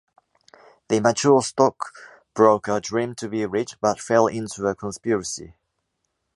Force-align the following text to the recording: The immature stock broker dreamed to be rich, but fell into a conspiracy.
The 0.87 0.95
immature 0.95 1.43
stock 1.43 1.93
broker 2.33 2.79
dreamed 2.79 3.19
to 3.19 3.29
be 3.29 3.45
rich, 3.45 3.79
but 3.79 4.01
fell 4.01 4.25
into 4.25 4.65
a 4.65 4.73
conspiracy. 4.73 5.53